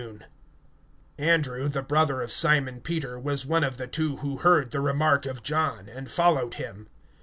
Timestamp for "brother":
1.83-2.23